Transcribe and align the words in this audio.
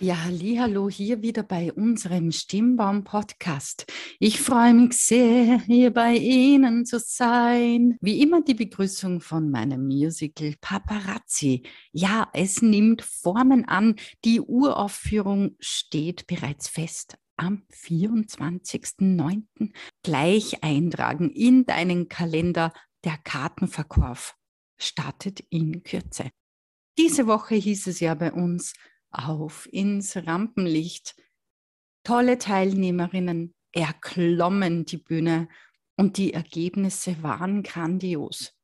Ja, 0.00 0.16
hallo 0.26 0.88
hier 0.88 1.22
wieder 1.22 1.42
bei 1.42 1.72
unserem 1.72 2.30
Stimmbaum 2.30 3.02
Podcast. 3.02 3.84
Ich 4.20 4.40
freue 4.40 4.72
mich 4.72 4.92
sehr, 4.92 5.58
hier 5.62 5.92
bei 5.92 6.14
Ihnen 6.14 6.86
zu 6.86 7.00
sein. 7.00 7.98
Wie 8.00 8.22
immer 8.22 8.42
die 8.42 8.54
Begrüßung 8.54 9.20
von 9.20 9.50
meinem 9.50 9.88
Musical 9.88 10.54
Paparazzi. 10.60 11.64
Ja, 11.90 12.30
es 12.32 12.62
nimmt 12.62 13.02
Formen 13.02 13.64
an. 13.64 13.96
Die 14.24 14.40
Uraufführung 14.40 15.56
steht 15.58 16.28
bereits 16.28 16.68
fest. 16.68 17.18
Am 17.36 17.64
24.09. 17.72 19.72
gleich 20.04 20.62
eintragen 20.62 21.28
in 21.28 21.66
deinen 21.66 22.08
Kalender. 22.08 22.72
Der 23.02 23.18
Kartenverkauf 23.18 24.36
startet 24.76 25.40
in 25.50 25.82
Kürze. 25.82 26.30
Diese 26.96 27.26
Woche 27.26 27.56
hieß 27.56 27.88
es 27.88 27.98
ja 27.98 28.14
bei 28.14 28.32
uns, 28.32 28.74
auf 29.10 29.68
ins 29.72 30.16
Rampenlicht. 30.16 31.16
Tolle 32.04 32.38
Teilnehmerinnen 32.38 33.54
erklommen 33.72 34.84
die 34.84 34.98
Bühne 34.98 35.48
und 35.96 36.16
die 36.16 36.32
Ergebnisse 36.32 37.22
waren 37.22 37.62
grandios. 37.62 38.54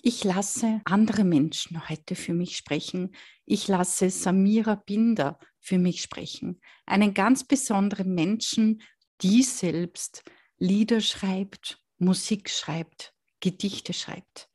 Ich 0.00 0.22
lasse 0.22 0.80
andere 0.84 1.24
Menschen 1.24 1.88
heute 1.88 2.14
für 2.14 2.32
mich 2.32 2.56
sprechen. 2.56 3.14
Ich 3.46 3.66
lasse 3.66 4.10
Samira 4.10 4.76
Binder 4.76 5.38
für 5.58 5.78
mich 5.78 6.02
sprechen. 6.02 6.60
Einen 6.86 7.14
ganz 7.14 7.44
besonderen 7.44 8.14
Menschen, 8.14 8.82
die 9.22 9.42
selbst 9.42 10.22
Lieder 10.58 11.00
schreibt, 11.00 11.82
Musik 11.98 12.48
schreibt, 12.48 13.12
Gedichte 13.40 13.92
schreibt. 13.92 14.48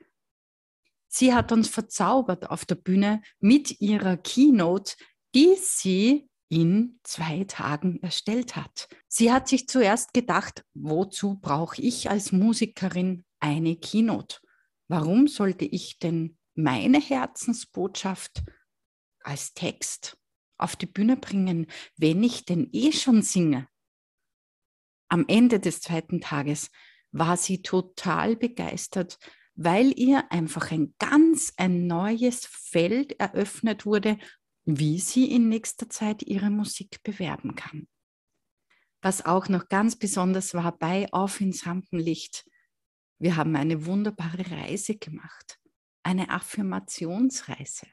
Sie 1.08 1.34
hat 1.34 1.52
uns 1.52 1.68
verzaubert 1.68 2.50
auf 2.50 2.66
der 2.66 2.76
Bühne 2.76 3.22
mit 3.40 3.82
ihrer 3.82 4.18
Keynote, 4.18 4.96
die 5.34 5.56
sie 5.60 6.30
in 6.50 7.00
zwei 7.04 7.46
Tagen 7.46 8.02
erstellt 8.04 8.56
hat. 8.56 8.88
Sie 9.08 9.32
hat 9.32 9.48
sich 9.48 9.68
zuerst 9.68 10.14
gedacht, 10.14 10.64
wozu 10.74 11.40
brauche 11.40 11.82
ich 11.82 12.10
als 12.10 12.32
Musikerin 12.32 13.26
eine 13.40 13.76
Keynote? 13.76 14.38
Warum 14.88 15.28
sollte 15.28 15.66
ich 15.66 15.98
denn 15.98 16.38
meine 16.54 17.00
Herzensbotschaft 17.00 18.44
als 19.22 19.54
Text 19.54 20.18
auf 20.58 20.76
die 20.76 20.86
Bühne 20.86 21.18
bringen, 21.18 21.66
wenn 21.98 22.24
ich 22.24 22.46
denn 22.46 22.70
eh 22.72 22.92
schon 22.92 23.24
singe? 23.24 23.68
Am 25.08 25.26
Ende 25.28 25.60
des 25.60 25.82
zweiten 25.82 26.22
Tages 26.22 26.70
war 27.12 27.38
sie 27.38 27.64
total 27.64 28.36
begeistert, 28.36 29.18
weil 29.56 29.98
ihr 29.98 30.32
einfach 30.32 30.72
ein 30.72 30.94
ganz 31.00 31.54
ein 31.58 31.88
neues 31.88 32.46
Feld 32.46 33.20
eröffnet 33.20 33.86
wurde, 33.86 34.18
wie 34.66 35.00
sie 35.00 35.32
in 35.32 35.50
nächster 35.50 35.90
Zeit 35.90 36.24
ihre 36.24 36.50
Musik 36.50 37.04
bewerben 37.04 37.56
kann. 37.56 37.88
Was 39.02 39.26
auch 39.26 39.50
noch 39.50 39.68
ganz 39.68 39.98
besonders 39.98 40.54
war 40.54 40.78
bei 40.78 41.12
Auf 41.12 41.42
ins 41.42 41.66
Rampenlicht, 41.66 42.46
wir 43.20 43.36
haben 43.36 43.56
eine 43.56 43.86
wunderbare 43.86 44.50
Reise 44.52 44.96
gemacht, 44.96 45.60
eine 46.04 46.30
Affirmationsreise. 46.30 47.88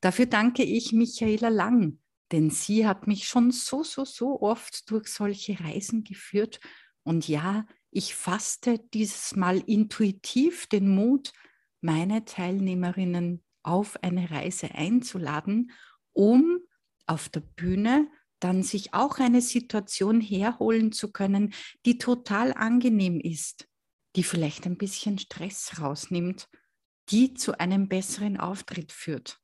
Dafür 0.00 0.26
danke 0.26 0.64
ich 0.64 0.92
Michaela 0.92 1.48
Lang, 1.48 2.00
denn 2.32 2.50
sie 2.50 2.86
hat 2.86 3.06
mich 3.06 3.26
schon 3.26 3.50
so, 3.50 3.84
so, 3.84 4.04
so 4.04 4.40
oft 4.42 4.90
durch 4.90 5.08
solche 5.08 5.58
Reisen 5.60 6.02
geführt. 6.02 6.60
Und 7.04 7.28
ja, 7.28 7.66
ich 7.90 8.14
fasste 8.14 8.78
dieses 8.94 9.36
Mal 9.36 9.58
intuitiv 9.66 10.66
den 10.66 10.88
Mut, 10.88 11.32
meine 11.80 12.24
Teilnehmerinnen 12.24 13.44
auf 13.62 14.02
eine 14.02 14.30
Reise 14.30 14.74
einzuladen, 14.74 15.72
um 16.12 16.60
auf 17.06 17.28
der 17.28 17.40
Bühne 17.40 18.08
dann 18.40 18.62
sich 18.62 18.92
auch 18.92 19.18
eine 19.18 19.40
Situation 19.40 20.20
herholen 20.20 20.92
zu 20.92 21.12
können, 21.12 21.54
die 21.86 21.98
total 21.98 22.52
angenehm 22.52 23.20
ist, 23.20 23.68
die 24.16 24.24
vielleicht 24.24 24.66
ein 24.66 24.76
bisschen 24.76 25.18
Stress 25.18 25.80
rausnimmt, 25.80 26.48
die 27.10 27.34
zu 27.34 27.58
einem 27.58 27.88
besseren 27.88 28.38
Auftritt 28.38 28.90
führt. 28.90 29.40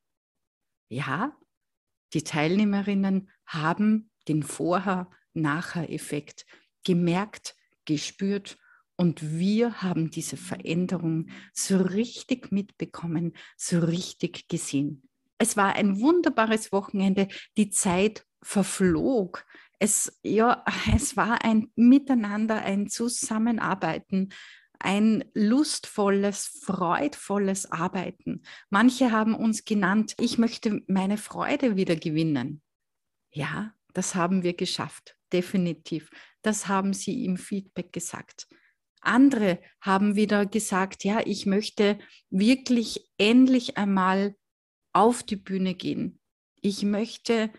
Ja, 0.88 1.36
die 2.12 2.24
Teilnehmerinnen 2.24 3.30
haben 3.46 4.10
den 4.26 4.42
Vorher-Nachher-Effekt 4.42 6.46
gemerkt, 6.84 7.54
gespürt 7.84 8.58
und 9.00 9.38
wir 9.38 9.80
haben 9.80 10.10
diese 10.10 10.36
Veränderung 10.36 11.28
so 11.52 11.78
richtig 11.78 12.50
mitbekommen, 12.50 13.32
so 13.56 13.78
richtig 13.78 14.48
gesehen. 14.48 15.08
Es 15.38 15.56
war 15.56 15.74
ein 15.74 16.00
wunderbares 16.00 16.72
Wochenende. 16.72 17.28
Die 17.56 17.70
Zeit 17.70 18.26
verflog. 18.42 19.46
Es, 19.78 20.18
ja, 20.24 20.64
es 20.94 21.16
war 21.16 21.44
ein 21.44 21.70
Miteinander, 21.76 22.56
ein 22.56 22.88
Zusammenarbeiten, 22.88 24.30
ein 24.80 25.24
lustvolles, 25.32 26.46
freudvolles 26.64 27.70
Arbeiten. 27.70 28.42
Manche 28.68 29.12
haben 29.12 29.36
uns 29.36 29.64
genannt, 29.64 30.14
ich 30.18 30.38
möchte 30.38 30.82
meine 30.88 31.18
Freude 31.18 31.76
wieder 31.76 31.94
gewinnen. 31.94 32.62
Ja, 33.30 33.74
das 33.92 34.16
haben 34.16 34.42
wir 34.42 34.54
geschafft, 34.54 35.16
definitiv. 35.32 36.10
Das 36.42 36.66
haben 36.66 36.92
sie 36.92 37.24
im 37.24 37.36
Feedback 37.36 37.92
gesagt. 37.92 38.48
Andere 39.08 39.60
haben 39.80 40.16
wieder 40.16 40.46
gesagt, 40.46 41.02
ja, 41.04 41.20
ich 41.24 41.46
möchte 41.46 41.98
wirklich 42.30 43.10
endlich 43.16 43.76
einmal 43.76 44.36
auf 44.92 45.22
die 45.22 45.36
Bühne 45.36 45.74
gehen. 45.74 46.20
Ich 46.60 46.82
möchte 46.82 47.50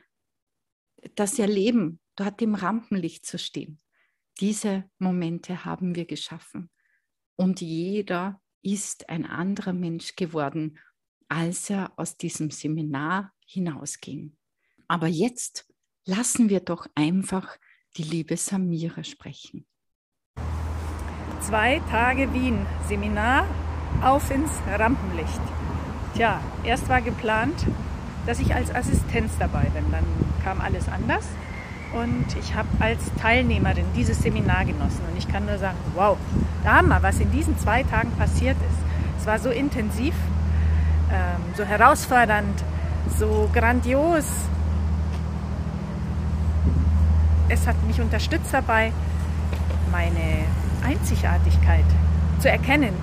das 1.16 1.40
erleben, 1.40 2.00
dort 2.16 2.42
im 2.42 2.56
Rampenlicht 2.56 3.26
zu 3.26 3.38
stehen. 3.38 3.80
Diese 4.40 4.90
Momente 5.00 5.66
haben 5.66 5.96
wir 5.96 6.06
geschaffen. 6.06 6.70
Und 7.36 7.62
jeder 7.62 8.42
ist 8.62 9.10
ein 9.10 9.26
anderer 9.26 9.74
Mensch 9.74 10.16
geworden, 10.16 10.78
als 11.30 11.70
er 11.70 11.98
aus 11.98 12.18
diesem 12.18 12.52
Seminar 12.52 13.34
hinausging. 13.46 14.38
Aber 14.88 15.08
jetzt 15.08 15.68
lassen 16.06 16.50
wir 16.50 16.60
doch 16.60 16.88
einfach 16.96 17.58
die 17.98 18.04
liebe 18.04 18.38
Samira 18.38 19.04
sprechen 19.04 19.66
zwei 21.42 21.82
Tage 21.92 22.34
Wien, 22.34 22.66
Seminar 22.88 23.46
auf 24.04 24.30
ins 24.32 24.52
Rampenlicht. 24.78 25.42
Tja, 26.16 26.40
erst 26.64 26.90
war 26.90 27.02
geplant, 27.02 27.66
dass 28.26 28.40
ich 28.40 28.54
als 28.54 28.74
Assistenz 28.74 29.34
dabei 29.40 29.68
bin. 29.74 29.86
Dann 29.92 30.04
kam 30.44 30.62
alles 30.62 30.88
anders 30.90 31.26
und 31.94 32.26
ich 32.40 32.56
habe 32.56 32.68
als 32.80 33.00
Teilnehmerin 33.22 33.86
dieses 33.96 34.22
Seminar 34.22 34.66
genossen. 34.66 35.02
Und 35.10 35.18
ich 35.18 35.28
kann 35.28 35.46
nur 35.46 35.58
sagen, 35.58 35.78
wow, 35.96 36.18
da 36.64 36.78
haben 36.78 36.90
wir, 36.90 37.02
was 37.02 37.20
in 37.20 37.32
diesen 37.32 37.58
zwei 37.58 37.84
Tagen 37.84 38.12
passiert 38.12 38.58
ist. 38.58 38.78
Es 39.20 39.26
war 39.26 39.40
so 39.40 39.50
intensiv, 39.50 40.14
ähm, 41.12 41.42
so 41.56 41.64
herausfordernd, 41.64 42.64
so 43.18 43.50
grandios. 43.54 44.26
Es 47.50 47.66
hat 47.66 47.76
mich 47.88 48.00
unterstützt 48.00 48.54
dabei, 48.54 48.92
meine 49.92 50.46
Einzigartigkeit 50.86 51.86
zu 52.40 52.50
erkennen, 52.50 52.94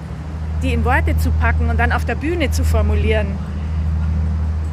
die 0.62 0.72
in 0.72 0.84
Worte 0.84 1.16
zu 1.18 1.30
packen 1.30 1.68
und 1.68 1.78
dann 1.78 1.92
auf 1.92 2.04
der 2.04 2.14
Bühne 2.14 2.50
zu 2.50 2.64
formulieren. 2.64 3.26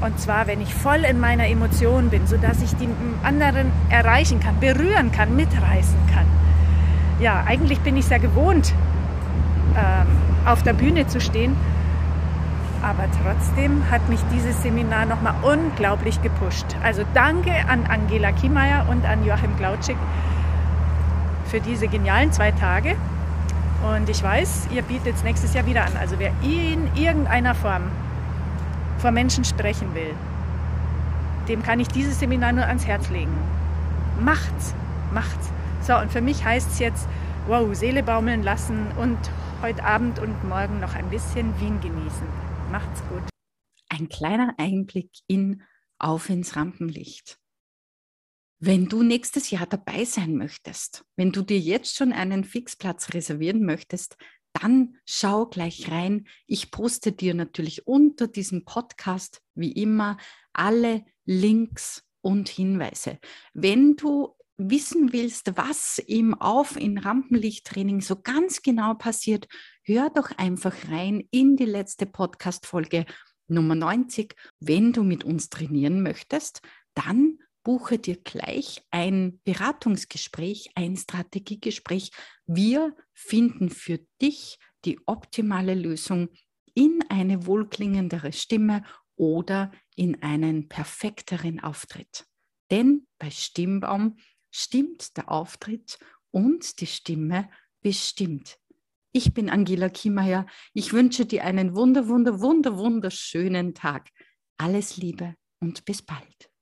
Und 0.01 0.19
zwar, 0.19 0.47
wenn 0.47 0.61
ich 0.61 0.73
voll 0.73 1.05
in 1.09 1.19
meiner 1.19 1.47
Emotion 1.47 2.09
bin, 2.09 2.27
sodass 2.27 2.61
ich 2.61 2.75
die 2.75 2.89
anderen 3.23 3.71
erreichen 3.89 4.39
kann, 4.39 4.59
berühren 4.59 5.11
kann, 5.11 5.35
mitreißen 5.35 5.97
kann. 6.13 6.25
Ja, 7.19 7.43
eigentlich 7.45 7.79
bin 7.79 7.95
ich 7.95 8.05
sehr 8.05 8.19
gewohnt, 8.19 8.73
ähm, 9.77 10.07
auf 10.45 10.63
der 10.63 10.73
Bühne 10.73 11.07
zu 11.07 11.21
stehen. 11.21 11.55
Aber 12.81 13.05
trotzdem 13.23 13.89
hat 13.89 14.09
mich 14.09 14.19
dieses 14.33 14.61
Seminar 14.61 15.05
nochmal 15.05 15.35
unglaublich 15.41 16.21
gepusht. 16.21 16.65
Also 16.83 17.03
danke 17.13 17.53
an 17.69 17.85
Angela 17.87 18.33
Kiemeyer 18.33 18.85
und 18.89 19.05
an 19.05 19.25
Joachim 19.25 19.55
Glautschik 19.55 19.95
für 21.53 21.61
diese 21.61 21.87
genialen 21.87 22.31
zwei 22.31 22.49
Tage. 22.49 22.95
Und 23.83 24.09
ich 24.09 24.23
weiß, 24.23 24.69
ihr 24.73 24.81
bietet 24.81 25.15
es 25.15 25.23
nächstes 25.23 25.53
Jahr 25.53 25.67
wieder 25.67 25.85
an. 25.85 25.95
Also 25.97 26.17
wer 26.17 26.31
in 26.41 26.89
irgendeiner 26.95 27.53
Form 27.53 27.83
vor 28.97 29.11
Menschen 29.11 29.45
sprechen 29.45 29.93
will, 29.93 30.15
dem 31.47 31.61
kann 31.61 31.79
ich 31.79 31.89
dieses 31.89 32.19
Seminar 32.19 32.53
nur 32.53 32.65
ans 32.65 32.87
Herz 32.87 33.11
legen. 33.11 33.37
Macht's, 34.19 34.73
macht's. 35.13 35.51
So, 35.81 35.95
und 35.95 36.11
für 36.11 36.21
mich 36.21 36.43
heißt 36.43 36.71
es 36.71 36.79
jetzt, 36.79 37.07
wow, 37.45 37.67
Seele 37.75 38.01
baumeln 38.01 38.41
lassen 38.41 38.87
und 38.97 39.19
heute 39.61 39.83
Abend 39.83 40.17
und 40.17 40.43
morgen 40.49 40.79
noch 40.79 40.95
ein 40.95 41.07
bisschen 41.11 41.53
Wien 41.59 41.79
genießen. 41.81 42.27
Macht's 42.71 43.03
gut. 43.09 43.21
Ein 43.89 44.09
kleiner 44.09 44.55
Einblick 44.57 45.11
in 45.27 45.61
Auf 45.99 46.31
ins 46.31 46.55
Rampenlicht. 46.55 47.37
Wenn 48.65 48.87
du 48.87 49.03
nächstes 49.03 49.51
Jahr 49.51 49.65
dabei 49.65 50.05
sein 50.05 50.37
möchtest, 50.37 51.03
wenn 51.17 51.33
du 51.33 51.41
dir 51.41 51.59
jetzt 51.59 51.97
schon 51.97 52.13
einen 52.13 52.45
Fixplatz 52.45 53.13
reservieren 53.13 53.65
möchtest, 53.65 54.15
dann 54.53 54.95
schau 55.05 55.47
gleich 55.47 55.91
rein. 55.91 56.27
Ich 56.47 56.71
poste 56.71 57.11
dir 57.11 57.33
natürlich 57.33 57.87
unter 57.87 58.29
diesem 58.29 58.63
Podcast 58.63 59.41
wie 59.53 59.73
immer 59.73 60.15
alle 60.53 61.03
Links 61.25 62.05
und 62.21 62.47
Hinweise. 62.47 63.19
Wenn 63.53 63.97
du 63.97 64.33
wissen 64.55 65.11
willst, 65.11 65.57
was 65.57 65.97
im 65.97 66.33
Auf- 66.33 66.77
in 66.77 66.97
Rampenlichttraining 66.97 67.99
so 67.99 68.15
ganz 68.21 68.61
genau 68.61 68.93
passiert, 68.93 69.49
hör 69.83 70.09
doch 70.09 70.31
einfach 70.37 70.73
rein 70.87 71.27
in 71.31 71.57
die 71.57 71.65
letzte 71.65 72.05
Podcast-Folge 72.05 73.07
Nummer 73.49 73.75
90. 73.75 74.35
Wenn 74.61 74.93
du 74.93 75.03
mit 75.03 75.25
uns 75.25 75.49
trainieren 75.49 76.01
möchtest, 76.01 76.61
dann 76.93 77.39
buche 77.63 77.97
dir 77.97 78.17
gleich 78.17 78.81
ein 78.91 79.39
Beratungsgespräch, 79.43 80.71
ein 80.75 80.97
Strategiegespräch. 80.97 82.11
Wir 82.45 82.95
finden 83.13 83.69
für 83.69 83.99
dich 84.21 84.59
die 84.85 84.99
optimale 85.07 85.73
Lösung 85.73 86.29
in 86.73 87.03
eine 87.09 87.45
wohlklingendere 87.45 88.33
Stimme 88.33 88.83
oder 89.15 89.71
in 89.95 90.21
einen 90.21 90.67
perfekteren 90.67 91.59
Auftritt. 91.59 92.25
Denn 92.71 93.07
bei 93.19 93.29
Stimmbaum 93.29 94.17
stimmt 94.51 95.15
der 95.17 95.31
Auftritt 95.31 95.99
und 96.31 96.79
die 96.81 96.87
Stimme 96.87 97.49
bestimmt. 97.81 98.57
Ich 99.11 99.33
bin 99.33 99.49
Angela 99.49 99.89
Kiemeyer. 99.89 100.47
Ich 100.73 100.91
wünsche 100.91 101.25
dir 101.25 101.43
einen 101.43 101.75
wunder, 101.75 102.07
wunder, 102.07 102.39
wunder, 102.39 102.77
wunderschönen 102.77 103.75
Tag. 103.75 104.09
Alles 104.57 104.97
Liebe 104.97 105.35
und 105.59 105.85
bis 105.85 106.01
bald. 106.01 106.52